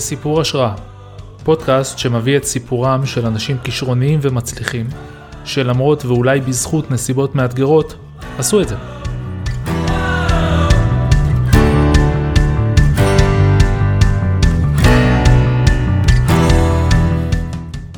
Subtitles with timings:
[0.00, 0.74] כסיפור השראה,
[1.44, 4.86] פודקאסט שמביא את סיפורם של אנשים כישרוניים ומצליחים,
[5.44, 7.96] שלמרות ואולי בזכות נסיבות מאתגרות,
[8.38, 8.76] עשו את זה.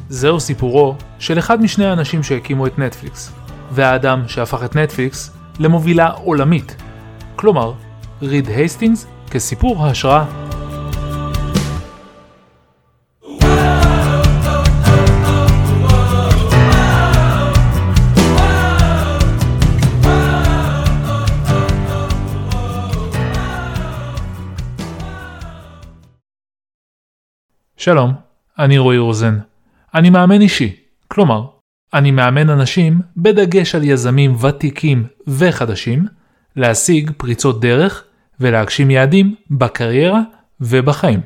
[0.09, 3.33] זהו סיפורו של אחד משני האנשים שהקימו את נטפליקס,
[3.71, 6.77] והאדם שהפך את נטפליקס למובילה עולמית.
[7.37, 7.73] כלומר,
[8.23, 10.25] ריד הייסטינגס כסיפור ההשראה.
[27.85, 28.13] שלום,
[28.59, 29.39] אני רועי רוזן.
[29.95, 30.77] אני מאמן אישי,
[31.09, 31.47] כלומר,
[31.95, 36.07] אני מאמן אנשים בדגש על יזמים ותיקים וחדשים
[36.57, 38.05] להשיג פריצות דרך
[38.41, 40.21] ולהגשים יעדים בקריירה
[40.61, 41.21] ובחיים.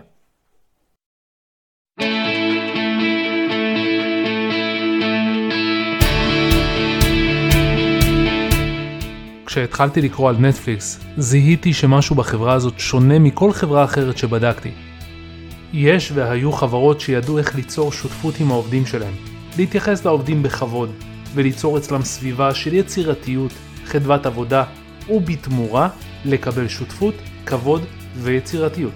[9.46, 14.85] כשהתחלתי לקרוא על נטפליקס, זיהיתי שמשהו בחברה הזאת שונה מכל חברה אחרת שבדקתי.
[15.72, 19.14] יש והיו חברות שידעו איך ליצור שותפות עם העובדים שלהם,
[19.58, 20.90] להתייחס לעובדים בכבוד,
[21.34, 23.52] וליצור אצלם סביבה של יצירתיות,
[23.84, 24.64] חדוות עבודה,
[25.08, 25.88] ובתמורה
[26.24, 27.14] לקבל שותפות,
[27.46, 27.82] כבוד
[28.16, 28.92] ויצירתיות.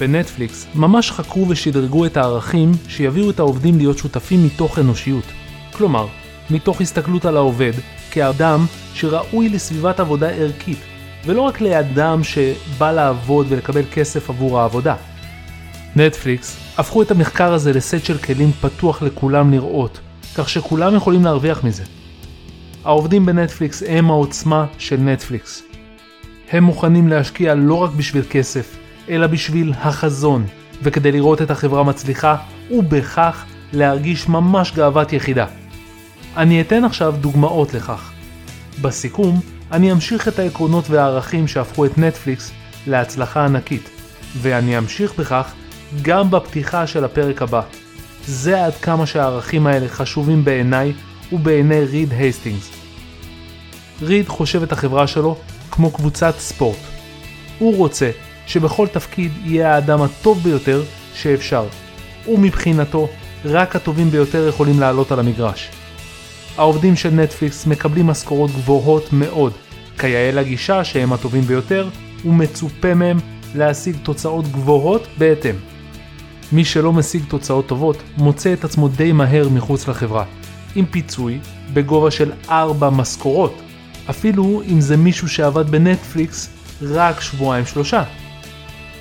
[0.00, 5.24] בנטפליקס ממש חקרו ושדרגו את הערכים שיביאו את העובדים להיות שותפים מתוך אנושיות.
[5.72, 6.06] כלומר,
[6.50, 7.72] מתוך הסתכלות על העובד
[8.10, 10.78] כאדם שראוי לסביבת עבודה ערכית,
[11.24, 14.94] ולא רק לאדם שבא לעבוד ולקבל כסף עבור העבודה.
[16.00, 20.00] נטפליקס הפכו את המחקר הזה לסט של כלים פתוח לכולם לראות,
[20.34, 21.82] כך שכולם יכולים להרוויח מזה.
[22.84, 25.62] העובדים בנטפליקס הם העוצמה של נטפליקס.
[26.50, 28.76] הם מוכנים להשקיע לא רק בשביל כסף,
[29.08, 30.46] אלא בשביל החזון,
[30.82, 32.36] וכדי לראות את החברה מצליחה,
[32.70, 35.46] ובכך להרגיש ממש גאוות יחידה.
[36.36, 38.12] אני אתן עכשיו דוגמאות לכך.
[38.80, 39.40] בסיכום,
[39.72, 42.52] אני אמשיך את העקרונות והערכים שהפכו את נטפליקס
[42.86, 43.90] להצלחה ענקית,
[44.42, 45.54] ואני אמשיך בכך
[46.02, 47.62] גם בפתיחה של הפרק הבא.
[48.26, 50.92] זה עד כמה שהערכים האלה חשובים בעיניי
[51.32, 52.70] ובעיני ריד הייסטינגס.
[54.02, 55.36] ריד חושב את החברה שלו
[55.70, 56.78] כמו קבוצת ספורט.
[57.58, 58.10] הוא רוצה
[58.46, 60.82] שבכל תפקיד יהיה האדם הטוב ביותר
[61.14, 61.66] שאפשר,
[62.28, 63.08] ומבחינתו
[63.44, 65.68] רק הטובים ביותר יכולים לעלות על המגרש.
[66.56, 69.52] העובדים של נטפליקס מקבלים משכורות גבוהות מאוד,
[69.98, 71.88] כיאה לגישה שהם הטובים ביותר,
[72.24, 73.18] ומצופה מהם
[73.54, 75.54] להשיג תוצאות גבוהות בהתאם.
[76.52, 80.24] מי שלא משיג תוצאות טובות, מוצא את עצמו די מהר מחוץ לחברה,
[80.74, 81.38] עם פיצוי
[81.72, 83.54] בגובה של 4 משכורות,
[84.10, 86.50] אפילו אם זה מישהו שעבד בנטפליקס
[86.82, 88.02] רק שבועיים שלושה.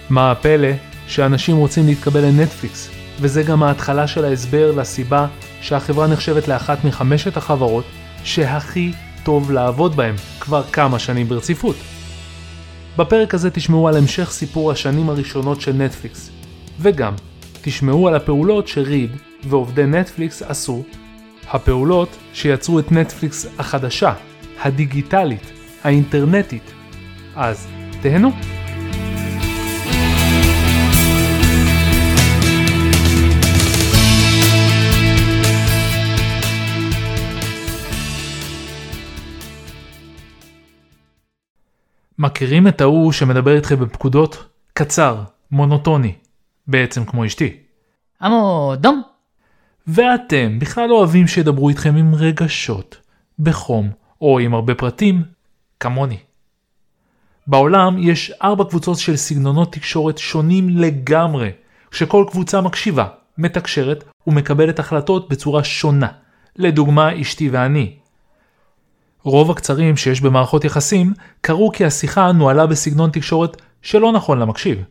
[0.09, 0.67] מה הפלא
[1.07, 2.89] שאנשים רוצים להתקבל לנטפליקס,
[3.21, 5.27] וזה גם ההתחלה של ההסבר לסיבה
[5.61, 7.85] שהחברה נחשבת לאחת מחמשת החברות
[8.23, 8.91] שהכי
[9.23, 11.75] טוב לעבוד בהם כבר כמה שנים ברציפות.
[12.97, 16.29] בפרק הזה תשמעו על המשך סיפור השנים הראשונות של נטפליקס,
[16.79, 17.13] וגם
[17.61, 19.11] תשמעו על הפעולות שריד
[19.43, 20.83] ועובדי נטפליקס עשו,
[21.49, 24.13] הפעולות שיצרו את נטפליקס החדשה,
[24.61, 25.51] הדיגיטלית,
[25.83, 26.73] האינטרנטית.
[27.35, 27.67] אז
[28.01, 28.31] תהנו.
[42.19, 44.45] מכירים את ההוא שמדבר איתכם בפקודות?
[44.73, 46.13] קצר, מונוטוני,
[46.67, 47.57] בעצם כמו אשתי.
[48.25, 49.01] אמו דום.
[49.87, 52.97] ואתם בכלל אוהבים שידברו איתכם עם רגשות,
[53.39, 53.89] בחום
[54.21, 55.23] או עם הרבה פרטים,
[55.79, 56.17] כמוני.
[57.47, 61.51] בעולם יש ארבע קבוצות של סגנונות תקשורת שונים לגמרי,
[61.91, 63.07] שכל קבוצה מקשיבה,
[63.37, 66.07] מתקשרת ומקבלת החלטות בצורה שונה.
[66.55, 67.95] לדוגמה אשתי ואני.
[69.23, 74.83] רוב הקצרים שיש במערכות יחסים קרו כי השיחה נוהלה בסגנון תקשורת שלא נכון למקשיב.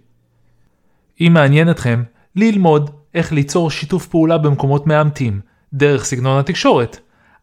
[1.20, 2.02] אם מעניין אתכם,
[2.36, 5.40] ללמוד איך ליצור שיתוף פעולה במקומות מעמתים,
[5.72, 6.98] דרך סגנון התקשורת,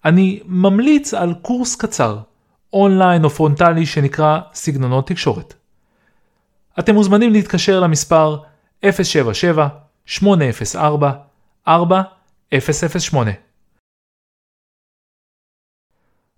[0.05, 2.19] אני ממליץ על קורס קצר,
[2.73, 5.53] אונליין או פרונטלי שנקרא סגנונות תקשורת.
[6.79, 8.37] אתם מוזמנים להתקשר למספר
[8.85, 8.89] 077-804-4008.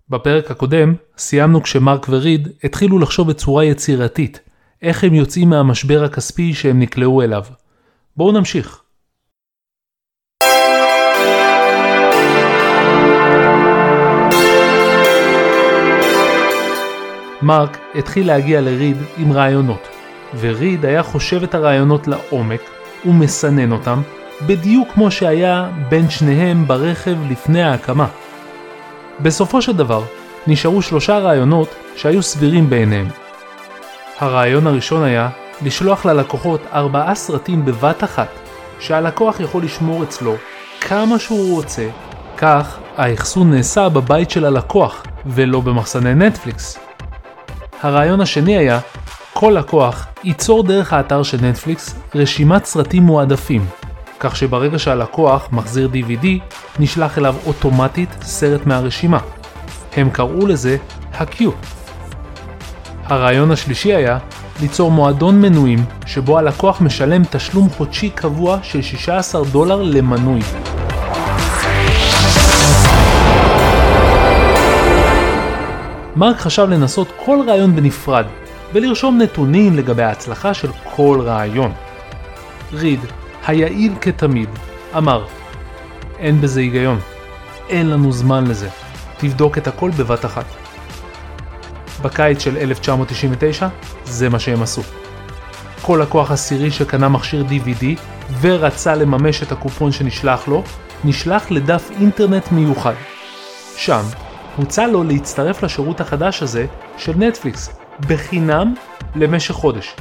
[0.08, 4.40] בפרק הקודם סיימנו כשמרק וריד התחילו לחשוב בצורה יצירתית
[4.82, 7.44] איך הם יוצאים מהמשבר הכספי שהם נקלעו אליו.
[8.16, 8.82] בואו נמשיך.
[17.42, 19.88] מרק התחיל להגיע לריד עם רעיונות,
[20.40, 22.60] וריד היה חושב את הרעיונות לעומק,
[23.04, 24.00] ומסנן אותם,
[24.46, 28.06] בדיוק כמו שהיה בין שניהם ברכב לפני ההקמה.
[29.20, 30.02] בסופו של דבר,
[30.46, 33.25] נשארו שלושה רעיונות שהיו סבירים בעיניהם.
[34.18, 35.28] הרעיון הראשון היה
[35.62, 38.28] לשלוח ללקוחות ארבעה סרטים בבת אחת,
[38.80, 40.34] שהלקוח יכול לשמור אצלו
[40.80, 41.88] כמה שהוא רוצה,
[42.36, 46.78] כך האחסון נעשה בבית של הלקוח ולא במחסני נטפליקס.
[47.82, 48.78] הרעיון השני היה,
[49.32, 53.66] כל לקוח ייצור דרך האתר של נטפליקס רשימת סרטים מועדפים,
[54.20, 56.26] כך שברגע שהלקוח מחזיר DVD,
[56.78, 59.18] נשלח אליו אוטומטית סרט מהרשימה.
[59.96, 60.76] הם קראו לזה
[61.14, 61.42] ה-Q.
[63.08, 64.18] הרעיון השלישי היה
[64.60, 70.40] ליצור מועדון מנויים שבו הלקוח משלם תשלום חודשי קבוע של 16 דולר למנוי.
[76.16, 78.26] מרק חשב לנסות כל רעיון בנפרד
[78.72, 81.72] ולרשום נתונים לגבי ההצלחה של כל רעיון.
[82.72, 83.00] ריד,
[83.46, 84.48] היעיל כתמיד,
[84.96, 85.24] אמר
[86.18, 86.98] אין בזה היגיון,
[87.68, 88.68] אין לנו זמן לזה,
[89.16, 90.65] תבדוק את הכל בבת אחת.
[92.02, 93.68] בקיץ של 1999
[94.04, 94.82] זה מה שהם עשו.
[95.82, 97.84] כל לקוח עשירי שקנה מכשיר DVD
[98.40, 100.62] ורצה לממש את הקופון שנשלח לו,
[101.04, 102.94] נשלח לדף אינטרנט מיוחד.
[103.76, 104.02] שם
[104.56, 106.66] הוצע לו להצטרף לשירות החדש הזה
[106.98, 108.74] של נטפליקס, בחינם
[109.14, 109.94] למשך חודש.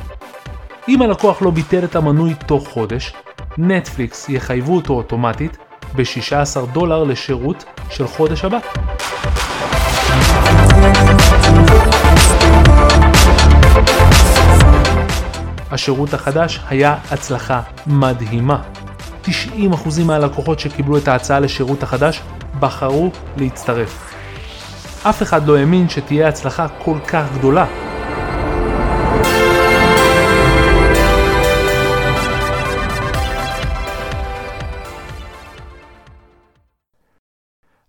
[0.87, 3.13] אם הלקוח לא ביטל את המנוי תוך חודש,
[3.57, 5.57] נטפליקס יחייבו אותו אוטומטית
[5.95, 8.59] ב-16 דולר לשירות של חודש הבא.
[15.71, 18.61] השירות החדש היה הצלחה מדהימה.
[19.25, 19.29] 90%
[20.05, 22.21] מהלקוחות שקיבלו את ההצעה לשירות החדש
[22.59, 24.13] בחרו להצטרף.
[25.03, 27.65] אף אחד לא האמין שתהיה הצלחה כל כך גדולה.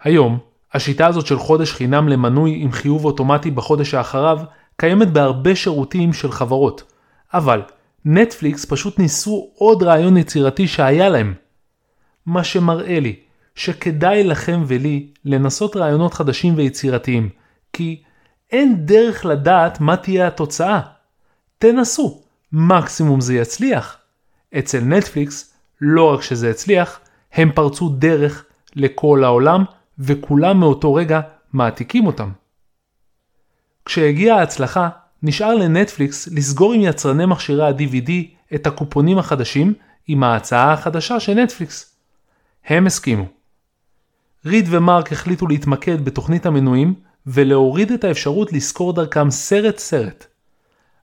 [0.02, 0.38] היום,
[0.74, 4.38] השיטה הזאת של חודש חינם למנוי עם חיוב אוטומטי בחודש האחריו
[4.76, 6.95] קיימת בהרבה שירותים של חברות,
[7.34, 7.62] אבל
[8.04, 11.34] נטפליקס פשוט ניסו עוד רעיון יצירתי שהיה להם.
[12.26, 13.16] מה שמראה לי
[13.54, 17.28] שכדאי לכם ולי לנסות רעיונות חדשים ויצירתיים,
[17.72, 18.02] כי
[18.52, 20.80] אין דרך לדעת מה תהיה התוצאה.
[21.58, 23.98] תנסו, מקסימום זה יצליח.
[24.58, 27.00] אצל נטפליקס, לא רק שזה הצליח,
[27.32, 28.44] הם פרצו דרך
[28.76, 29.64] לכל העולם,
[29.98, 31.20] וכולם מאותו רגע
[31.52, 32.30] מעתיקים אותם.
[33.84, 34.88] כשהגיעה ההצלחה,
[35.22, 38.10] נשאר לנטפליקס לסגור עם יצרני מכשירי ה-DVD
[38.54, 39.74] את הקופונים החדשים
[40.08, 41.96] עם ההצעה החדשה של נטפליקס.
[42.66, 43.24] הם הסכימו.
[44.46, 46.94] ריד ומרק החליטו להתמקד בתוכנית המנויים
[47.26, 50.26] ולהוריד את האפשרות לשכור דרכם סרט סרט.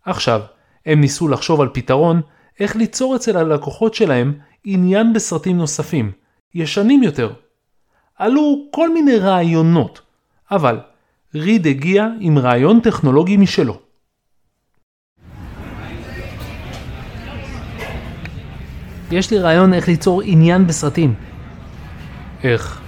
[0.06, 0.42] עכשיו,
[0.86, 2.22] הם ניסו לחשוב על פתרון
[2.60, 4.34] איך ליצור אצל הלקוחות שלהם
[4.64, 6.12] עניין בסרטים נוספים,
[6.56, 7.34] ישנים יותר.
[8.18, 10.02] עלו כל מיני רעיונות,
[10.52, 10.80] אבל
[11.36, 13.80] ריד הגיע עם רעיון טכנולוגי משלו.
[19.14, 21.14] יש לי רעיון איך ליצור עניין בסרטים.
[22.44, 22.82] איך?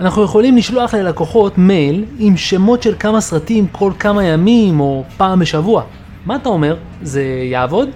[0.00, 5.38] אנחנו יכולים לשלוח ללקוחות מייל עם שמות של כמה סרטים כל כמה ימים או פעם
[5.38, 5.82] בשבוע.
[6.26, 6.76] מה אתה אומר?
[7.02, 7.88] זה יעבוד?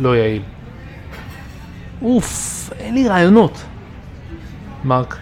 [0.00, 0.42] לא יעיל.
[2.02, 3.62] אוף, אין לי רעיונות.
[4.84, 5.16] מרק,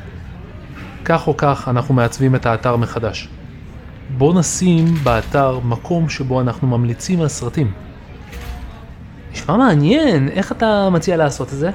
[1.05, 3.29] כך או כך אנחנו מעצבים את האתר מחדש.
[4.19, 7.73] בוא נשים באתר מקום שבו אנחנו ממליצים על סרטים.
[9.33, 11.71] נשמע מעניין, איך אתה מציע לעשות את זה?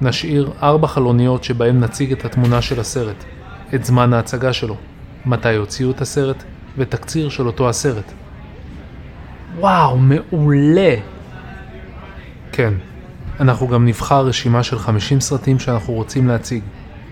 [0.00, 3.24] נשאיר ארבע חלוניות שבהן נציג את התמונה של הסרט,
[3.74, 4.76] את זמן ההצגה שלו,
[5.26, 6.44] מתי הוציאו את הסרט
[6.78, 8.12] ותקציר של אותו הסרט.
[9.58, 10.94] וואו, מעולה.
[12.52, 12.74] כן,
[13.40, 16.62] אנחנו גם נבחר רשימה של 50 סרטים שאנחנו רוצים להציג,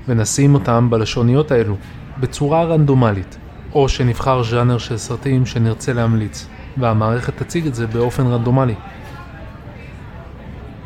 [0.08, 1.76] ונשים אותם בלשוניות האלו,
[2.20, 3.36] בצורה רנדומלית,
[3.72, 8.74] או שנבחר ז'אנר של סרטים שנרצה להמליץ, והמערכת תציג את זה באופן רנדומלי.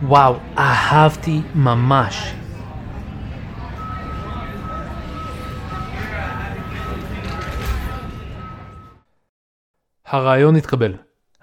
[0.02, 2.35] וואו, אהבתי ממש.
[10.07, 10.95] הרעיון התקבל.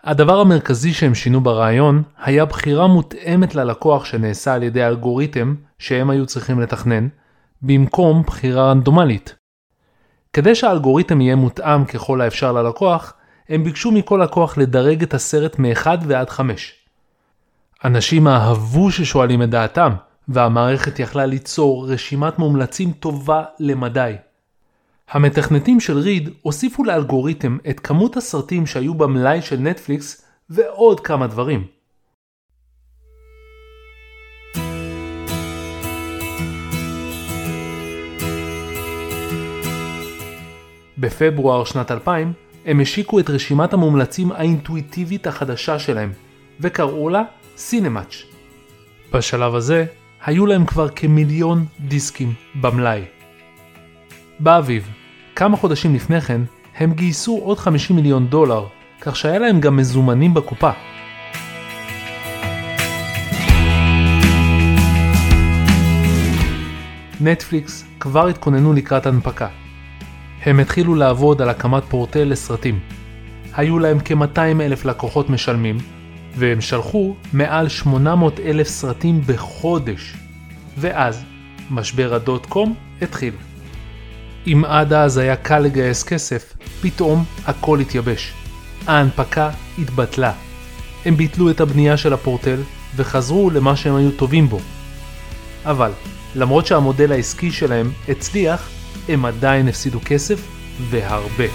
[0.03, 6.25] הדבר המרכזי שהם שינו ברעיון היה בחירה מותאמת ללקוח שנעשה על ידי האלגוריתם שהם היו
[6.25, 7.07] צריכים לתכנן,
[7.61, 9.35] במקום בחירה רנדומלית.
[10.33, 13.13] כדי שהאלגוריתם יהיה מותאם ככל האפשר ללקוח,
[13.49, 16.73] הם ביקשו מכל הכוח לדרג את הסרט מ-1 ועד 5.
[17.85, 19.91] אנשים אהבו ששואלים את דעתם,
[20.27, 24.13] והמערכת יכלה ליצור רשימת מומלצים טובה למדי.
[25.09, 31.67] המתכנתים של ריד הוסיפו לאלגוריתם את כמות הסרטים שהיו במלאי של נטפליקס ועוד כמה דברים.
[40.97, 42.33] בפברואר שנת 2000
[42.65, 46.11] הם השיקו את רשימת המומלצים האינטואיטיבית החדשה שלהם,
[46.59, 47.23] וקראו לה
[47.57, 48.23] סינמאץ'.
[49.13, 49.85] בשלב הזה
[50.25, 53.01] היו להם כבר כמיליון דיסקים במלאי.
[54.39, 54.89] באביב,
[55.35, 56.41] כמה חודשים לפני כן,
[56.77, 58.67] הם גייסו עוד 50 מיליון דולר,
[59.01, 60.71] כך שהיה להם גם מזומנים בקופה.
[67.21, 69.64] נטפליקס כבר התכוננו לקראת הנפקה.
[70.45, 72.79] הם התחילו לעבוד על הקמת פורטל לסרטים.
[73.53, 75.77] היו להם כ-200 אלף לקוחות משלמים,
[76.35, 80.13] והם שלחו מעל 800 אלף סרטים בחודש.
[80.77, 81.23] ואז,
[81.71, 83.33] משבר הדוט קום התחיל.
[84.47, 88.33] אם עד אז היה קל לגייס כסף, פתאום הכל התייבש.
[88.87, 89.49] ההנפקה
[89.79, 90.31] התבטלה.
[91.05, 92.59] הם ביטלו את הבנייה של הפורטל
[92.95, 94.59] וחזרו למה שהם היו טובים בו.
[95.65, 95.91] אבל,
[96.35, 98.69] למרות שהמודל העסקי שלהם הצליח,
[99.07, 100.47] הם עדיין הפסידו כסף
[100.89, 101.45] והרבה.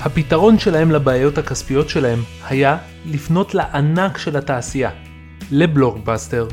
[0.00, 4.90] הפתרון שלהם לבעיות הכספיות שלהם היה לפנות לענק של התעשייה,
[5.50, 6.48] לבלוקבאסטר.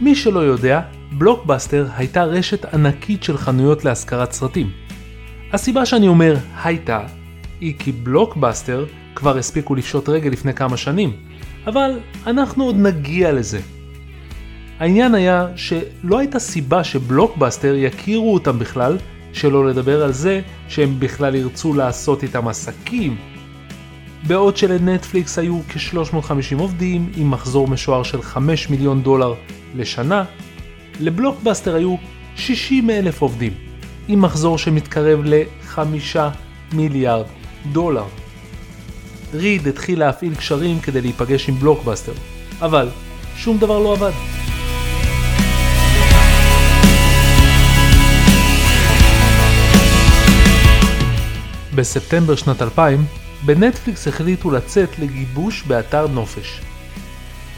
[0.00, 0.80] מי שלא יודע,
[1.12, 4.70] בלוקבאסטר הייתה רשת ענקית של חנויות להשכרת סרטים.
[5.52, 7.00] הסיבה שאני אומר הייתה,
[7.60, 11.12] היא כי בלוקבאסטר כבר הספיקו לפשוט רגל לפני כמה שנים,
[11.66, 13.60] אבל אנחנו עוד נגיע לזה.
[14.78, 18.98] העניין היה שלא הייתה סיבה שבלוקבאסטר יכירו אותם בכלל,
[19.32, 23.16] שלא לדבר על זה שהם בכלל ירצו לעשות איתם עסקים.
[24.26, 29.34] בעוד שלנטפליקס היו כ-350 עובדים עם מחזור משוער של 5 מיליון דולר
[29.74, 30.24] לשנה,
[31.00, 31.96] לבלוקבאסטר היו
[32.36, 33.52] 60 אלף עובדים,
[34.08, 35.78] עם מחזור שמתקרב ל-5
[36.72, 37.26] מיליארד
[37.72, 38.04] דולר.
[39.34, 42.12] ריד התחיל להפעיל קשרים כדי להיפגש עם בלוקבאסטר,
[42.60, 42.88] אבל
[43.36, 44.12] שום דבר לא עבד.
[51.74, 53.04] בספטמבר שנת 2000,
[53.44, 56.60] בנטפליקס החליטו לצאת לגיבוש באתר נופש.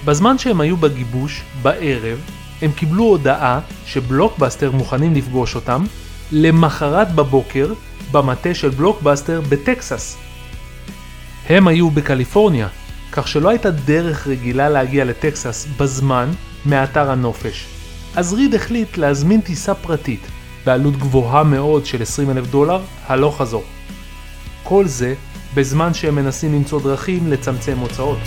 [0.04, 2.20] בזמן שהם היו בגיבוש, בערב,
[2.62, 5.84] הם קיבלו הודעה שבלוקבאסטר מוכנים לפגוש אותם
[6.32, 7.72] למחרת בבוקר
[8.12, 10.25] במטה של בלוקבאסטר בטקסס.
[11.48, 12.68] הם היו בקליפורניה,
[13.12, 16.30] כך שלא הייתה דרך רגילה להגיע לטקסס בזמן
[16.66, 17.66] מאתר הנופש.
[18.16, 20.20] אז ריד החליט להזמין טיסה פרטית
[20.64, 23.64] בעלות גבוהה מאוד של 20 אלף דולר, הלוך חזור.
[24.62, 25.14] כל זה
[25.54, 28.18] בזמן שהם מנסים למצוא דרכים לצמצם הוצאות.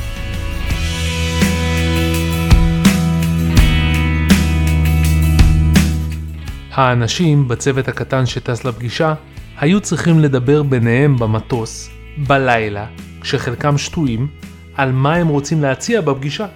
[6.71, 9.13] האנשים בצוות הקטן שטס לפגישה
[9.57, 11.89] היו צריכים לדבר ביניהם במטוס,
[12.27, 12.85] בלילה,
[13.21, 14.27] כשחלקם שטויים,
[14.75, 16.47] על מה הם רוצים להציע בפגישה.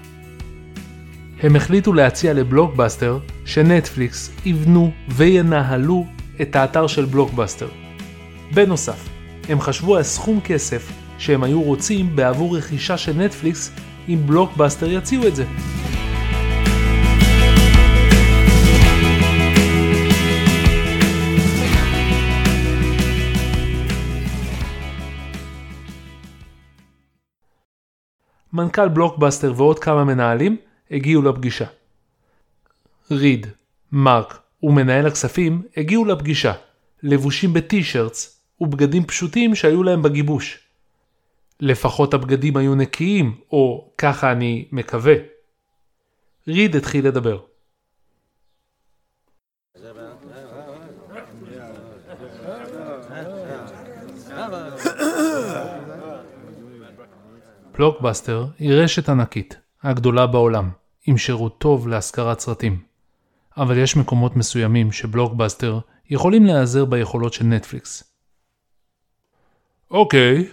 [1.41, 6.05] הם החליטו להציע לבלוקבאסטר שנטפליקס יבנו וינהלו
[6.41, 7.67] את האתר של בלוקבאסטר.
[8.53, 9.09] בנוסף,
[9.49, 13.71] הם חשבו על סכום כסף שהם היו רוצים בעבור רכישה של נטפליקס
[14.09, 15.45] אם בלוקבאסטר יציעו את זה.
[28.53, 30.57] מנכ"ל בלוקבאסטר ועוד כמה מנהלים
[30.91, 31.65] הגיעו לפגישה.
[33.11, 33.47] ריד,
[33.91, 36.53] מרק ומנהל הכספים הגיעו לפגישה,
[37.03, 40.59] לבושים בטי-שירטס ובגדים פשוטים שהיו להם בגיבוש.
[41.59, 45.15] לפחות הבגדים היו נקיים, או ככה אני מקווה.
[46.47, 47.39] ריד התחיל לדבר.
[57.77, 60.69] בלוקבאסטר היא רשת ענקית, הגדולה בעולם,
[61.05, 62.83] עם שירות טוב להשכרת סרטים.
[63.57, 68.03] אבל יש מקומות מסוימים שבלוקבאסטר יכולים להיעזר ביכולות של נטפליקס.
[69.91, 70.47] אוקיי.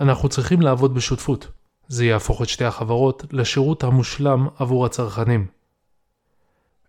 [0.00, 1.48] אנחנו צריכים לעבוד בשותפות.
[1.88, 5.46] זה יהפוך את שתי החברות לשירות המושלם עבור הצרכנים.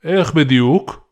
[0.03, 1.09] איך בדיוק?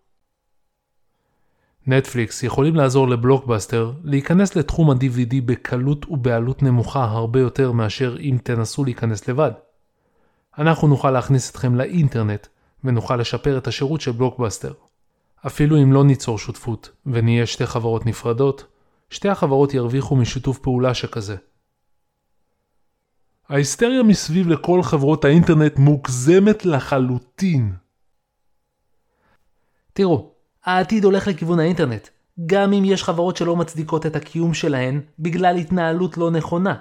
[1.88, 8.84] נטפליקס יכולים לעזור לבלוקבאסטר להיכנס לתחום ה-DVD בקלות ובעלות נמוכה הרבה יותר מאשר אם תנסו
[8.84, 9.52] להיכנס לבד.
[10.58, 12.48] אנחנו נוכל להכניס אתכם לאינטרנט
[12.84, 14.74] ונוכל לשפר את השירות של בלוקבאסטר.
[15.48, 18.66] אפילו אם לא ניצור שותפות ונהיה שתי חברות נפרדות,
[19.10, 21.36] שתי החברות ירוויחו משיתוף פעולה שכזה.
[23.50, 27.74] ההיסטריה מסביב לכל חברות האינטרנט מוגזמת לחלוטין.
[29.94, 30.37] תראו,
[30.68, 32.08] העתיד הולך לכיוון האינטרנט,
[32.46, 36.76] גם אם יש חברות שלא מצדיקות את הקיום שלהן בגלל התנהלות לא נכונה.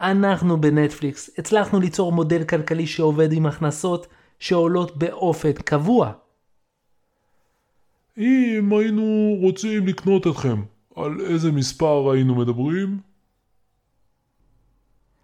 [0.00, 4.06] אנחנו בנטפליקס הצלחנו ליצור מודל כלכלי שעובד עם הכנסות
[4.38, 6.12] שעולות באופן קבוע.
[8.18, 10.62] אם היינו רוצים לקנות אתכם,
[10.96, 12.98] על איזה מספר היינו מדברים?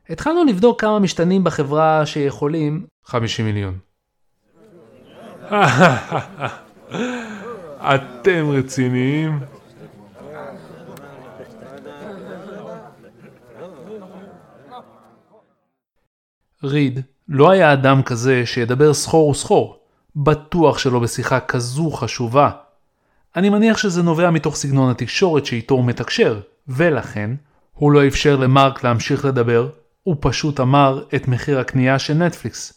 [0.09, 3.79] התחלנו לבדוק כמה משתנים בחברה שיכולים 50 מיליון.
[7.81, 9.41] אתם רציניים?
[16.65, 19.81] ריד לא היה אדם כזה שידבר סחור וסחור.
[20.17, 22.51] בטוח שלא בשיחה כזו חשובה.
[23.37, 27.31] אני מניח שזה נובע מתוך סגנון התקשורת שאיתו הוא מתקשר, ולכן
[27.75, 29.69] הוא לא אפשר למרק להמשיך לדבר,
[30.03, 32.73] הוא פשוט אמר את מחיר הקנייה של נטפליקס.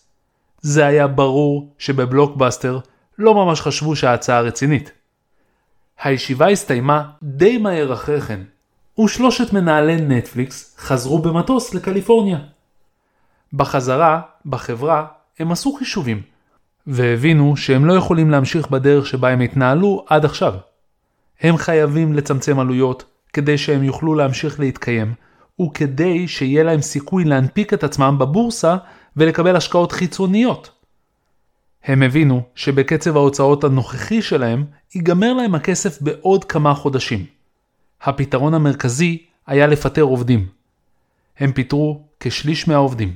[0.62, 2.80] זה היה ברור שבבלוקבאסטר
[3.18, 4.92] לא ממש חשבו שההצעה רצינית.
[6.04, 8.40] הישיבה הסתיימה די מהר אחרי כן,
[9.00, 12.38] ושלושת מנהלי נטפליקס חזרו במטוס לקליפורניה.
[13.54, 15.06] בחזרה, בחברה,
[15.40, 16.22] הם עשו חישובים,
[16.88, 20.54] והבינו שהם לא יכולים להמשיך בדרך שבה הם התנהלו עד עכשיו.
[21.42, 25.14] הם חייבים לצמצם עלויות כדי שהם יוכלו להמשיך להתקיים,
[25.62, 28.78] וכדי שיהיה להם סיכוי להנפיק את עצמם בבורסה
[29.18, 30.72] ולקבל השקעות חיצוניות.
[31.84, 37.26] הם הבינו שבקצב ההוצאות הנוכחי שלהם, ייגמר להם הכסף בעוד כמה חודשים.
[38.02, 40.48] הפתרון המרכזי היה לפטר עובדים.
[41.40, 43.16] הם פיטרו כשליש מהעובדים.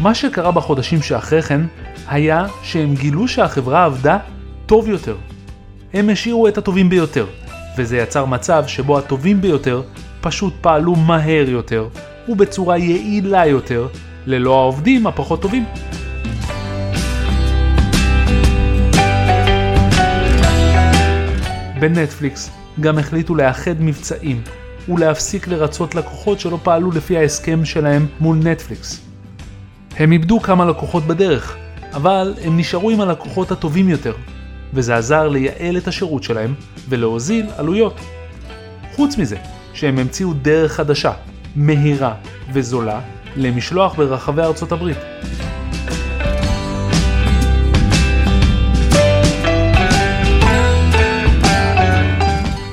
[0.00, 1.60] מה שקרה בחודשים שאחרי כן
[2.06, 4.18] היה שהם גילו שהחברה עבדה
[4.66, 5.16] טוב יותר.
[5.92, 7.26] הם השאירו את הטובים ביותר,
[7.78, 9.82] וזה יצר מצב שבו הטובים ביותר
[10.20, 11.88] פשוט פעלו מהר יותר
[12.28, 13.88] ובצורה יעילה יותר,
[14.26, 15.64] ללא העובדים הפחות טובים.
[21.80, 24.42] בנטפליקס גם החליטו לאחד מבצעים
[24.88, 29.00] ולהפסיק לרצות לקוחות שלא פעלו לפי ההסכם שלהם מול נטפליקס.
[29.96, 31.56] הם איבדו כמה לקוחות בדרך,
[31.92, 34.12] אבל הם נשארו עם הלקוחות הטובים יותר,
[34.74, 36.54] וזה עזר לייעל את השירות שלהם
[36.88, 38.00] ולהוזיל עלויות.
[38.96, 39.36] חוץ מזה,
[39.74, 41.12] שהם המציאו דרך חדשה,
[41.56, 42.14] מהירה
[42.52, 43.00] וזולה
[43.36, 44.98] למשלוח ברחבי ארצות הברית.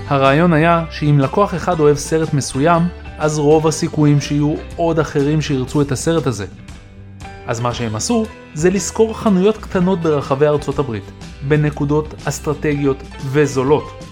[0.07, 2.81] הרעיון היה שאם לקוח אחד אוהב סרט מסוים,
[3.17, 6.45] אז רוב הסיכויים שיהיו עוד אחרים שירצו את הסרט הזה.
[7.47, 11.03] אז מה שהם עשו, זה לשכור חנויות קטנות ברחבי ארצות הברית,
[11.47, 14.03] בנקודות אסטרטגיות וזולות.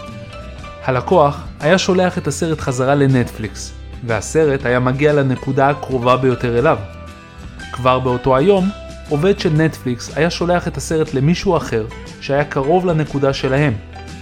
[0.84, 3.74] הלקוח היה שולח את הסרט חזרה לנטפליקס,
[4.06, 6.78] והסרט היה מגיע לנקודה הקרובה ביותר אליו.
[7.72, 8.70] כבר באותו היום,
[9.10, 11.86] עובד של נטפליקס היה שולח את הסרט למישהו אחר
[12.22, 13.74] שהיה קרוב לנקודה שלהם,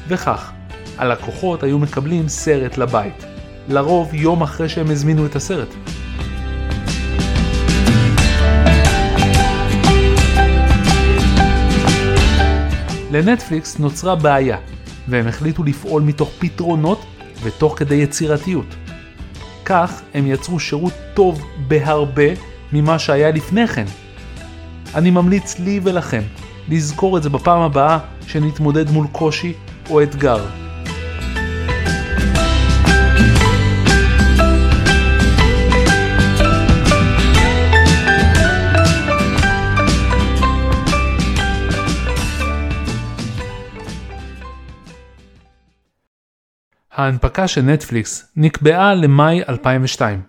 [0.08, 0.52] וכך,
[0.98, 3.26] הלקוחות היו מקבלים סרט לבית,
[3.70, 5.70] לרוב יום אחרי שהם הזמינו את הסרט.
[13.12, 14.58] לנטפליקס נוצרה בעיה,
[15.08, 17.06] והם החליטו לפעול מתוך פתרונות
[17.44, 18.76] ותוך כדי יצירתיות.
[19.66, 22.34] כך הם יצרו שירות טוב בהרבה
[22.74, 23.86] ממה שהיה לפני כן.
[24.96, 26.22] אני ממליץ לי ולכם
[26.70, 29.54] לזכור את זה בפעם הבאה שנתמודד מול קושי
[29.90, 30.61] או אתגר.
[47.02, 50.22] ההנפקה של נטפליקס נקבעה למאי 2002.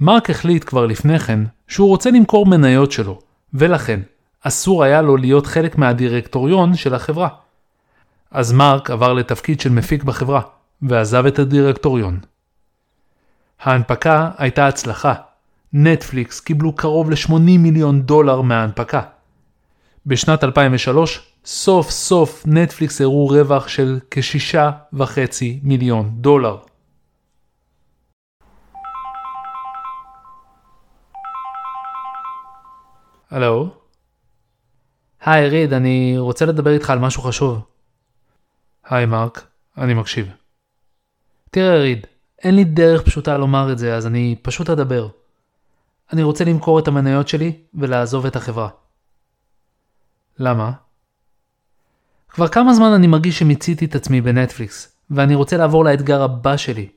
[0.00, 3.18] מרק החליט כבר לפני כן שהוא רוצה למכור מניות שלו,
[3.54, 4.00] ולכן
[4.42, 7.28] אסור היה לו להיות חלק מהדירקטוריון של החברה.
[8.30, 10.40] אז מרק עבר לתפקיד של מפיק בחברה,
[10.82, 12.20] ועזב את הדירקטוריון.
[13.62, 15.14] ההנפקה הייתה הצלחה.
[15.72, 19.00] נטפליקס קיבלו קרוב ל-80 מיליון דולר מההנפקה.
[20.06, 26.56] בשנת 2003 סוף סוף נטפליקס הראו רווח של כשישה וחצי מיליון דולר.
[33.30, 33.74] הלו?
[35.20, 37.62] היי ריד, אני רוצה לדבר איתך על משהו חשוב.
[38.84, 39.46] היי מרק,
[39.78, 40.28] אני מקשיב.
[41.50, 42.06] תראה ריד,
[42.42, 45.08] אין לי דרך פשוטה לומר את זה, אז אני פשוט אדבר.
[46.12, 48.68] אני רוצה למכור את המניות שלי ולעזוב את החברה.
[50.38, 50.72] למה?
[52.28, 56.88] כבר כמה זמן אני מרגיש שמיציתי את עצמי בנטפליקס, ואני רוצה לעבור לאתגר הבא שלי.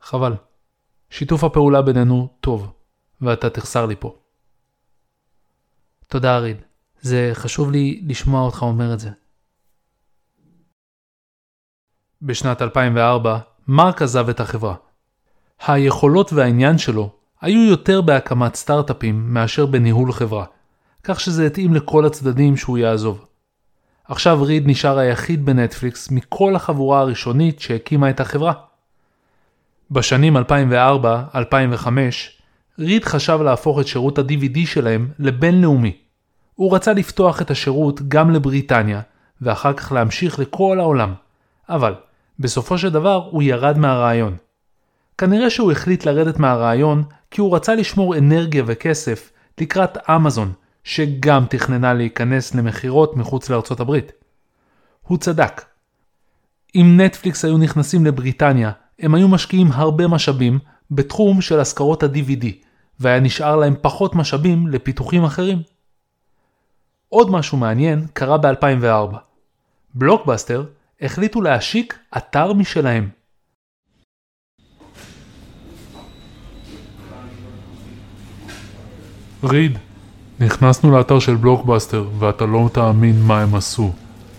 [0.00, 0.34] חבל.
[1.10, 2.72] שיתוף הפעולה בינינו טוב,
[3.20, 4.16] ואתה תחסר לי פה.
[6.06, 6.56] תודה ריד,
[7.00, 9.10] זה חשוב לי לשמוע אותך אומר את זה.
[12.22, 13.38] בשנת 2004,
[13.68, 14.74] מרק עזב את החברה.
[15.66, 17.10] היכולות והעניין שלו
[17.40, 20.44] היו יותר בהקמת סטארט-אפים מאשר בניהול חברה,
[21.04, 23.24] כך שזה התאים לכל הצדדים שהוא יעזוב.
[24.04, 28.52] עכשיו ריד נשאר היחיד בנטפליקס מכל החבורה הראשונית שהקימה את החברה.
[29.90, 30.40] בשנים 2004-2005,
[32.78, 35.96] ריד חשב להפוך את שירות ה-DVD שלהם לבינלאומי.
[36.54, 39.00] הוא רצה לפתוח את השירות גם לבריטניה,
[39.40, 41.14] ואחר כך להמשיך לכל העולם.
[41.68, 41.94] אבל,
[42.38, 44.36] בסופו של דבר הוא ירד מהרעיון.
[45.18, 49.30] כנראה שהוא החליט לרדת מהרעיון כי הוא רצה לשמור אנרגיה וכסף
[49.60, 50.52] לקראת אמזון,
[50.88, 54.12] שגם תכננה להיכנס למכירות מחוץ לארצות הברית.
[55.02, 55.64] הוא צדק.
[56.74, 60.58] אם נטפליקס היו נכנסים לבריטניה, הם היו משקיעים הרבה משאבים
[60.90, 62.46] בתחום של השכרות ה-DVD,
[63.00, 65.62] והיה נשאר להם פחות משאבים לפיתוחים אחרים.
[67.08, 69.16] עוד משהו מעניין קרה ב-2004.
[69.94, 70.64] בלוקבאסטר
[71.00, 73.08] החליטו להשיק אתר משלהם.
[79.44, 79.78] ריד,
[80.40, 83.92] נכנסנו לאתר של בלוקבאסטר ואתה לא תאמין מה הם עשו.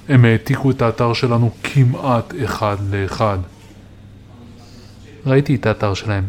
[0.10, 3.38] הם העתיקו את האתר שלנו כמעט אחד לאחד.
[5.26, 6.24] ראיתי את האתר שלהם.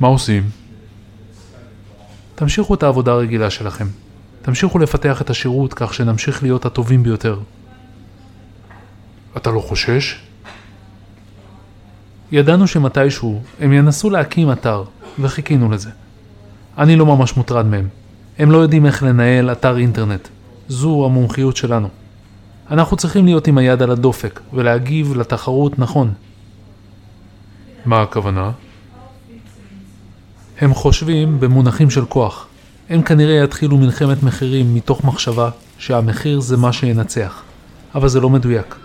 [0.00, 0.50] מה עושים?
[2.34, 3.86] תמשיכו את העבודה הרגילה שלכם.
[4.42, 7.38] תמשיכו לפתח את השירות כך שנמשיך להיות הטובים ביותר.
[9.36, 10.20] אתה לא חושש?
[12.32, 14.84] ידענו שמתישהו הם ינסו להקים אתר,
[15.18, 15.90] וחיכינו לזה.
[16.78, 17.88] אני לא ממש מוטרד מהם.
[18.38, 20.28] הם לא יודעים איך לנהל אתר אינטרנט.
[20.68, 21.88] זו המומחיות שלנו.
[22.70, 26.12] אנחנו צריכים להיות עם היד על הדופק ולהגיב לתחרות נכון.
[27.84, 28.50] מה הכוונה?
[30.60, 32.46] הם חושבים במונחים של כוח.
[32.88, 37.42] הם כנראה יתחילו מלחמת מחירים מתוך מחשבה שהמחיר זה מה שינצח.
[37.94, 38.76] אבל זה לא מדויק.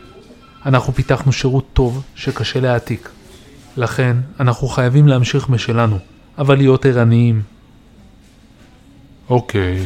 [0.66, 3.10] אנחנו פיתחנו שירות טוב שקשה להעתיק.
[3.78, 5.98] לכן אנחנו חייבים להמשיך משלנו,
[6.38, 7.42] אבל להיות ערניים.
[9.30, 9.78] אוקיי.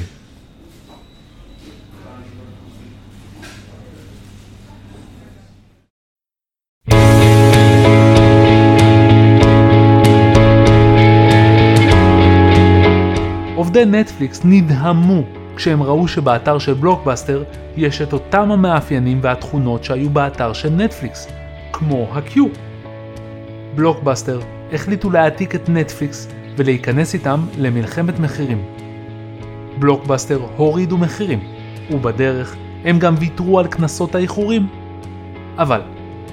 [13.55, 15.23] עובדי נטפליקס נדהמו
[15.55, 17.43] כשהם ראו שבאתר של בלוקבאסטר
[17.77, 21.27] יש את אותם המאפיינים והתכונות שהיו באתר של נטפליקס,
[21.73, 22.39] כמו ה-Queue.
[23.75, 24.39] בלוקבאסטר
[24.73, 26.27] החליטו להעתיק את נטפליקס
[26.57, 28.90] ולהיכנס איתם למלחמת מחירים.
[29.81, 31.39] בלוקבאסטר הורידו מחירים,
[31.91, 34.67] ובדרך הם גם ויתרו על קנסות האיחורים.
[35.57, 35.81] אבל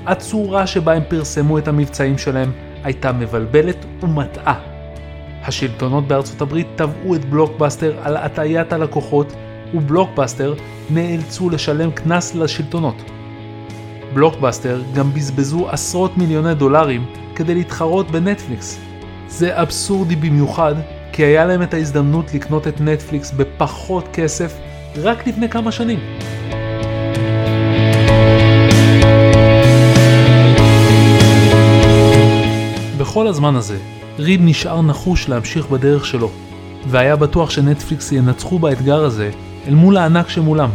[0.06, 2.52] הצורה שבה הם פרסמו את המבצעים שלהם
[2.84, 4.54] הייתה מבלבלת ומטעה.
[5.42, 9.32] השלטונות בארצות הברית תבעו את בלוקבאסטר על הטעיית הלקוחות,
[9.74, 10.54] ובלוקבאסטר
[10.90, 13.02] נאלצו לשלם קנס לשלטונות.
[14.14, 18.80] בלוקבאסטר גם בזבזו עשרות מיליוני דולרים כדי להתחרות בנטפליקס.
[19.28, 20.74] זה אבסורדי במיוחד,
[21.18, 24.54] כי היה להם את ההזדמנות לקנות את נטפליקס בפחות כסף
[24.96, 25.98] רק לפני כמה שנים.
[32.98, 33.78] בכל הזמן הזה,
[34.18, 36.31] ריד נשאר נחוש להמשיך בדרך שלו,
[36.87, 39.31] והיה בטוח שנטפליקס ינצחו באתגר הזה
[39.68, 40.70] אל מול הענק שמולם.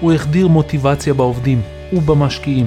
[0.00, 1.60] הוא החדיר מוטיבציה בעובדים
[1.92, 2.66] ובמשקיעים,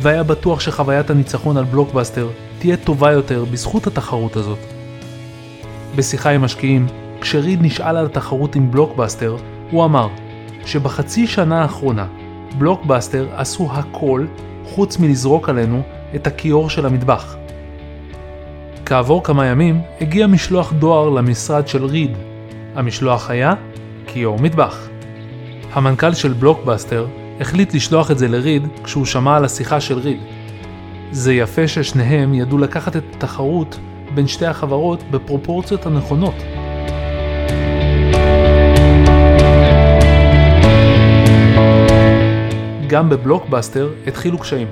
[0.00, 4.73] והיה בטוח שחוויית הניצחון על בלוקבאסטר תהיה טובה יותר בזכות התחרות הזאת.
[5.96, 6.86] בשיחה עם משקיעים,
[7.20, 9.36] כשריד נשאל על התחרות עם בלוקבאסטר,
[9.70, 10.08] הוא אמר
[10.66, 12.06] שבחצי שנה האחרונה
[12.58, 14.26] בלוקבאסטר עשו הכל
[14.64, 15.82] חוץ מלזרוק עלינו
[16.14, 17.36] את הכיור של המטבח.
[18.86, 22.16] כעבור כמה ימים הגיע משלוח דואר למשרד של ריד.
[22.74, 23.54] המשלוח היה
[24.06, 24.88] כיור מטבח.
[25.72, 27.06] המנכ"ל של בלוקבאסטר
[27.40, 30.20] החליט לשלוח את זה לריד כשהוא שמע על השיחה של ריד.
[31.10, 33.78] זה יפה ששניהם ידעו לקחת את התחרות
[34.14, 36.34] בין שתי החברות בפרופורציות הנכונות.
[42.88, 44.68] גם בבלוקבאסטר התחילו קשיים.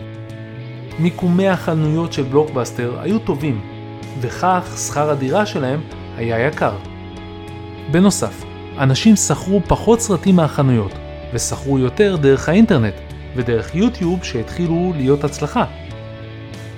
[0.98, 3.60] מיקומי החנויות של בלוקבאסטר היו טובים,
[4.20, 5.80] וכך שכר הדירה שלהם
[6.16, 6.72] היה יקר.
[7.90, 8.44] בנוסף,
[8.78, 10.92] אנשים שכרו פחות סרטים מהחנויות,
[11.32, 12.94] ושכרו יותר דרך האינטרנט,
[13.36, 15.64] ודרך יוטיוב שהתחילו להיות הצלחה.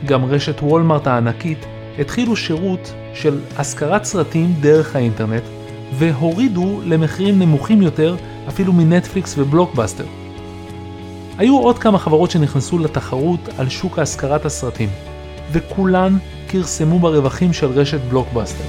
[0.05, 1.66] גם רשת וולמארט הענקית
[1.98, 5.42] התחילו שירות של השכרת סרטים דרך האינטרנט,
[5.98, 8.16] והורידו למחירים נמוכים יותר
[8.48, 10.04] אפילו מנטפליקס ובלוקבאסטר.
[11.38, 14.88] היו עוד כמה חברות שנכנסו לתחרות על שוק השכרת הסרטים,
[15.52, 16.16] וכולן
[16.48, 18.64] כרסמו ברווחים של רשת בלוקבאסטר.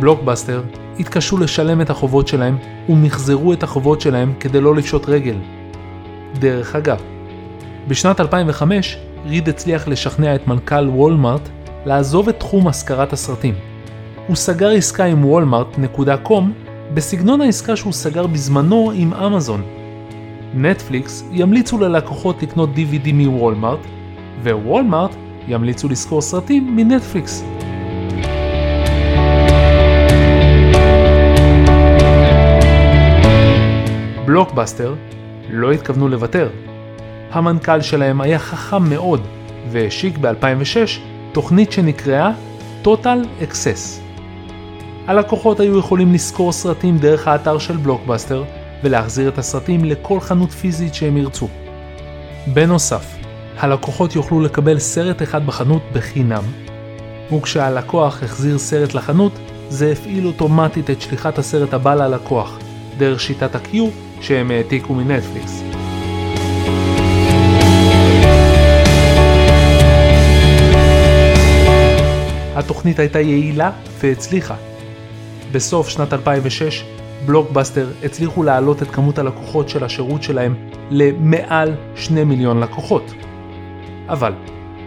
[0.00, 0.62] בלוקבאסטר
[0.98, 5.36] התקשו לשלם את החובות שלהם ומחזרו את החובות שלהם כדי לא לפשוט רגל.
[6.34, 7.02] דרך אגב,
[7.88, 11.48] בשנת 2005 ריד הצליח לשכנע את מנכ"ל וולמארט
[11.86, 13.54] לעזוב את תחום השכרת הסרטים.
[14.26, 16.44] הוא סגר עסקה עם וולמארט.com
[16.94, 19.62] בסגנון העסקה שהוא סגר בזמנו עם אמזון.
[20.54, 23.80] נטפליקס ימליצו ללקוחות לקנות DVD מוולמארט,
[24.42, 25.10] ווולמארט
[25.48, 27.44] ימליצו לשכור סרטים מנטפליקס.
[34.26, 34.94] בלוקבאסטר
[35.50, 36.48] לא התכוונו לוותר.
[37.30, 39.20] המנכ"ל שלהם היה חכם מאוד
[39.70, 41.00] והשיק ב-2006
[41.32, 42.32] תוכנית שנקראה
[42.84, 44.00] Total Access.
[45.06, 48.44] הלקוחות היו יכולים לשכור סרטים דרך האתר של בלוקבאסטר
[48.84, 51.48] ולהחזיר את הסרטים לכל חנות פיזית שהם ירצו.
[52.46, 53.16] בנוסף,
[53.58, 56.42] הלקוחות יוכלו לקבל סרט אחד בחנות בחינם,
[57.32, 59.32] וכשהלקוח החזיר סרט לחנות,
[59.68, 62.58] זה הפעיל אוטומטית את שליחת הסרט הבא ללקוח,
[62.98, 63.76] דרך שיטת ה-Q
[64.20, 65.62] שהם העתיקו מנטפליקס.
[72.54, 74.54] התוכנית הייתה יעילה והצליחה.
[75.52, 76.84] בסוף שנת 2006,
[77.26, 80.54] בלוקבאסטר הצליחו להעלות את כמות הלקוחות של השירות שלהם
[80.90, 83.14] למעל 2 מיליון לקוחות.
[84.08, 84.32] אבל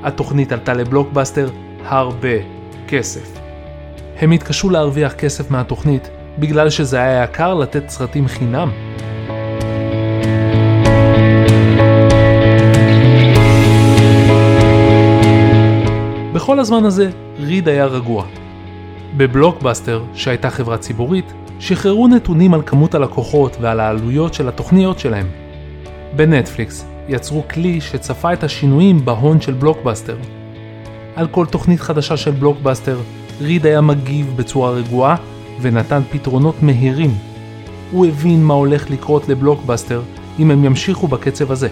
[0.04, 1.50] התוכנית עלתה לבלוקבאסטר
[1.86, 2.38] הרבה
[2.88, 3.40] כסף.
[4.18, 8.72] הם התקשו להרוויח כסף מהתוכנית בגלל שזה היה יקר לתת סרטים חינם.
[16.40, 18.26] בכל הזמן הזה ריד היה רגוע.
[19.18, 25.28] בבלוקבאסטר, שהייתה חברה ציבורית, שחררו נתונים על כמות הלקוחות ועל העלויות של התוכניות שלהם.
[26.16, 30.18] בנטפליקס יצרו כלי שצפה את השינויים בהון של בלוקבאסטר.
[31.16, 33.00] על כל תוכנית חדשה של בלוקבאסטר,
[33.42, 35.16] ריד היה מגיב בצורה רגועה
[35.62, 37.14] ונתן פתרונות מהירים.
[37.92, 40.02] הוא הבין מה הולך לקרות לבלוקבאסטר
[40.40, 41.68] אם הם ימשיכו בקצב הזה.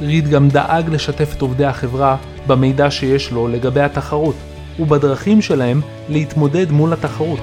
[0.00, 4.36] ריד גם דאג לשתף את עובדי החברה במידע שיש לו לגבי התחרות
[4.78, 7.40] ובדרכים שלהם להתמודד מול התחרות.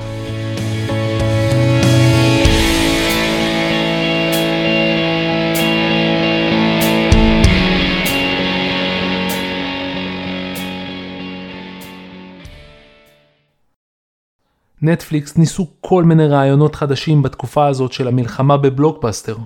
[14.81, 19.38] נטפליקס ניסו כל מיני רעיונות חדשים בתקופה הזאת של המלחמה בבלוקבאסטר.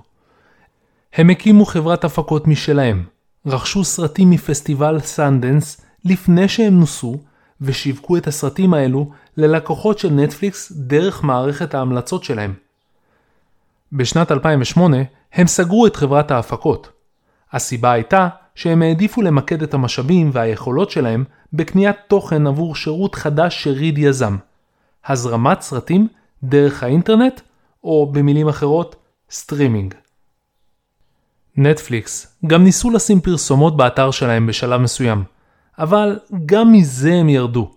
[1.14, 3.04] הם הקימו חברת הפקות משלהם,
[3.46, 7.18] רכשו סרטים מפסטיבל סנדנס לפני שהם נוסו,
[7.62, 12.54] ושיווקו את הסרטים האלו ללקוחות של נטפליקס דרך מערכת ההמלצות שלהם.
[13.94, 14.98] בשנת 2008
[15.34, 16.90] הם סגרו את חברת ההפקות.
[17.52, 21.24] הסיבה הייתה שהם העדיפו למקד את המשאבים והיכולות שלהם
[21.54, 24.38] בקניית תוכן עבור שירות חדש שריד יזם.
[25.06, 26.08] הזרמת סרטים
[26.44, 27.42] דרך האינטרנט,
[27.84, 28.96] או במילים אחרות,
[29.32, 29.94] סטרימינג.
[31.58, 35.24] נטפליקס גם ניסו לשים פרסומות באתר שלהם בשלב מסוים,
[35.80, 37.72] אבל גם מזה הם ירדו.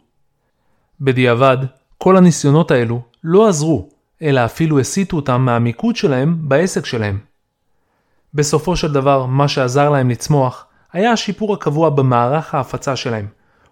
[1.01, 1.57] בדיעבד,
[1.99, 3.89] כל הניסיונות האלו לא עזרו,
[4.23, 7.19] אלא אפילו הסיטו אותם מהמיקוד שלהם בעסק שלהם.
[8.35, 13.27] בסופו של דבר, מה שעזר להם לצמוח, היה השיפור הקבוע במערך ההפצה שלהם,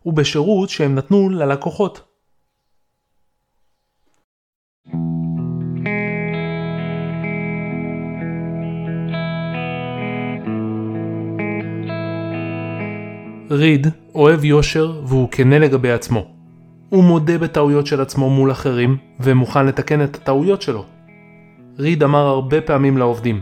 [0.06, 2.11] ובשירות שהם נתנו ללקוחות.
[13.52, 16.26] ריד אוהב יושר והוא כנה לגבי עצמו.
[16.88, 20.84] הוא מודה בטעויות של עצמו מול אחרים ומוכן לתקן את הטעויות שלו.
[21.78, 23.40] ריד אמר הרבה פעמים לעובדים,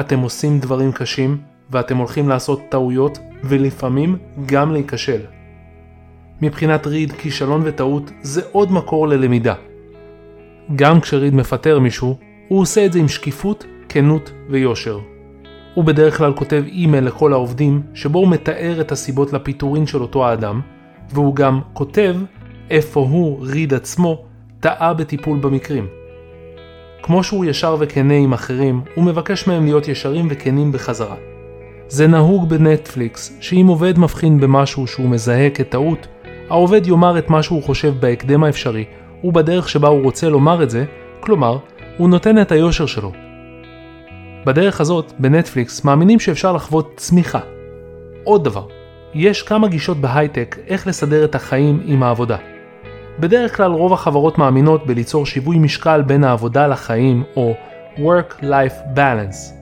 [0.00, 1.38] אתם עושים דברים קשים
[1.70, 5.20] ואתם הולכים לעשות טעויות ולפעמים גם להיכשל.
[6.42, 9.54] מבחינת ריד כישלון וטעות זה עוד מקור ללמידה.
[10.76, 14.98] גם כשריד מפטר מישהו, הוא עושה את זה עם שקיפות, כנות ויושר.
[15.74, 20.26] הוא בדרך כלל כותב אימייל לכל העובדים, שבו הוא מתאר את הסיבות לפיטורין של אותו
[20.26, 20.60] האדם,
[21.10, 22.16] והוא גם כותב
[22.70, 24.24] איפה הוא, ריד עצמו,
[24.60, 25.86] טעה בטיפול במקרים.
[27.02, 31.16] כמו שהוא ישר וכנה עם אחרים, הוא מבקש מהם להיות ישרים וכנים בחזרה.
[31.88, 36.06] זה נהוג בנטפליקס, שאם עובד מבחין במשהו שהוא מזהה כטעות,
[36.50, 38.84] העובד יאמר את מה שהוא חושב בהקדם האפשרי,
[39.24, 40.84] ובדרך שבה הוא רוצה לומר את זה,
[41.20, 41.58] כלומר,
[41.98, 43.12] הוא נותן את היושר שלו.
[44.46, 47.40] בדרך הזאת, בנטפליקס, מאמינים שאפשר לחוות צמיחה.
[48.24, 48.66] עוד דבר,
[49.14, 52.36] יש כמה גישות בהייטק איך לסדר את החיים עם העבודה.
[53.18, 57.54] בדרך כלל רוב החברות מאמינות בליצור שיווי משקל בין העבודה לחיים, או
[57.96, 59.54] Work-Life Balance.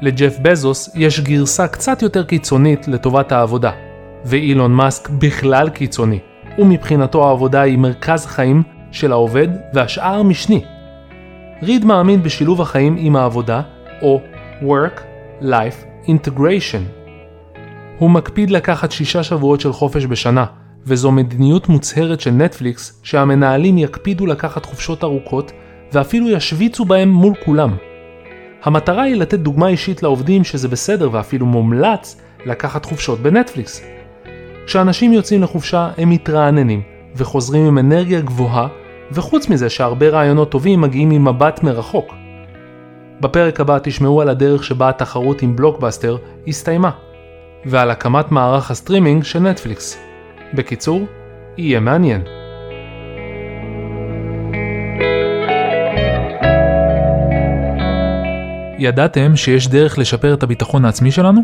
[0.00, 3.70] לג'ף בזוס יש גרסה קצת יותר קיצונית לטובת העבודה,
[4.24, 6.18] ואילון מאסק בכלל קיצוני,
[6.58, 10.64] ומבחינתו העבודה היא מרכז החיים של העובד והשאר משני.
[11.62, 13.62] ריד מאמין בשילוב החיים עם העבודה,
[14.02, 14.20] או
[14.62, 17.00] Work-Life Integration.
[17.98, 20.44] הוא מקפיד לקחת שישה שבועות של חופש בשנה,
[20.86, 25.52] וזו מדיניות מוצהרת של נטפליקס שהמנהלים יקפידו לקחת חופשות ארוכות
[25.92, 27.76] ואפילו ישוויצו בהם מול כולם.
[28.62, 33.82] המטרה היא לתת דוגמה אישית לעובדים שזה בסדר ואפילו מומלץ לקחת חופשות בנטפליקס.
[34.66, 36.82] כשאנשים יוצאים לחופשה הם מתרעננים
[37.16, 38.68] וחוזרים עם אנרגיה גבוהה
[39.12, 42.19] וחוץ מזה שהרבה רעיונות טובים מגיעים ממבט מרחוק.
[43.20, 46.16] בפרק הבא תשמעו על הדרך שבה התחרות עם בלוקבאסטר
[46.48, 46.90] הסתיימה
[47.66, 49.98] ועל הקמת מערך הסטרימינג של נטפליקס.
[50.54, 51.06] בקיצור,
[51.56, 52.22] יהיה מעניין.
[58.78, 61.40] ידעתם שיש דרך לשפר את הביטחון העצמי שלנו?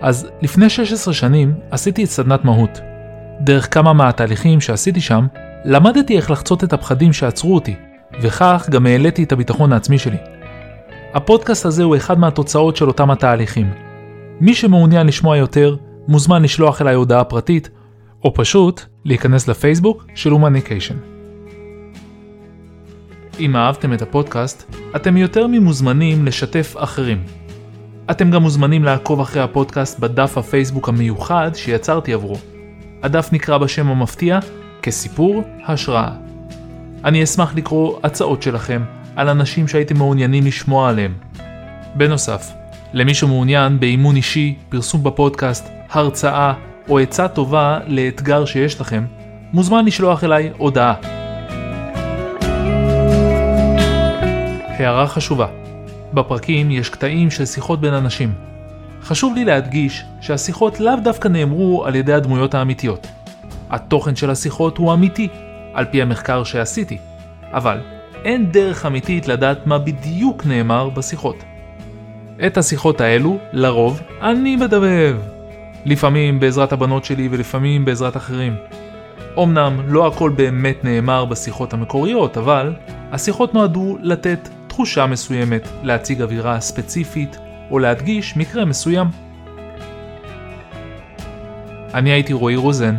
[0.00, 2.80] אז לפני 16 שנים עשיתי את סדנת מהות.
[3.40, 5.26] דרך כמה מהתהליכים שעשיתי שם,
[5.64, 7.76] למדתי איך לחצות את הפחדים שעצרו אותי,
[8.22, 10.35] וכך גם העליתי את הביטחון העצמי שלי.
[11.16, 13.70] הפודקאסט הזה הוא אחד מהתוצאות של אותם התהליכים.
[14.40, 15.76] מי שמעוניין לשמוע יותר,
[16.08, 17.70] מוזמן לשלוח אליי הודעה פרטית,
[18.24, 20.94] או פשוט להיכנס לפייסבוק של הומניקיישן.
[23.40, 27.22] אם אהבתם את הפודקאסט, אתם יותר ממוזמנים לשתף אחרים.
[28.10, 32.38] אתם גם מוזמנים לעקוב אחרי הפודקאסט בדף הפייסבוק המיוחד שיצרתי עבורו.
[33.02, 34.38] הדף נקרא בשם המפתיע
[34.82, 36.10] כסיפור השראה.
[37.04, 38.82] אני אשמח לקרוא הצעות שלכם
[39.16, 41.14] על אנשים שהייתם מעוניינים לשמוע עליהם.
[41.94, 42.52] בנוסף,
[42.92, 46.52] למי שמעוניין באימון אישי, פרסום בפודקאסט, הרצאה
[46.88, 49.04] או עצה טובה לאתגר שיש לכם,
[49.52, 50.94] מוזמן לשלוח אליי הודעה.
[54.78, 55.46] הערה חשובה
[56.12, 58.32] בפרקים יש קטעים של שיחות בין אנשים.
[59.02, 63.06] חשוב לי להדגיש שהשיחות לאו דווקא נאמרו על ידי הדמויות האמיתיות.
[63.70, 65.28] התוכן של השיחות הוא אמיתי,
[65.74, 66.98] על פי המחקר שעשיתי,
[67.52, 71.44] אבל אין דרך אמיתית לדעת מה בדיוק נאמר בשיחות.
[72.46, 75.16] את השיחות האלו, לרוב, אני מדבב.
[75.84, 78.56] לפעמים בעזרת הבנות שלי ולפעמים בעזרת אחרים.
[79.42, 82.74] אמנם לא הכל באמת נאמר בשיחות המקוריות, אבל
[83.12, 87.38] השיחות נועדו לתת תחושה מסוימת, להציג אווירה ספציפית
[87.70, 89.06] או להדגיש מקרה מסוים.
[91.94, 92.96] אני הייתי רועי רוזן,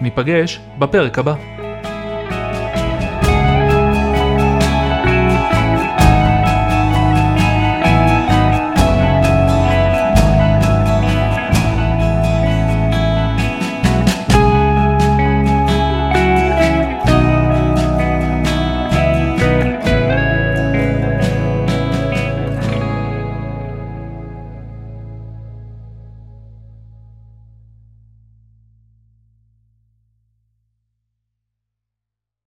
[0.00, 1.55] ניפגש בפרק הבא.